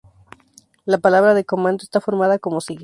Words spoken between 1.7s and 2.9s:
está formada como sigue.